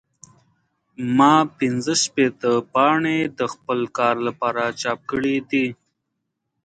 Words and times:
ما 1.17 1.33
پنځه 1.57 1.93
شپېته 2.03 2.51
پاڼې 2.73 3.17
د 3.37 3.39
خپل 3.53 3.79
کار 3.97 4.15
لپاره 4.27 4.63
چاپ 4.81 4.99
کړې 5.11 5.35
دي. 5.49 5.67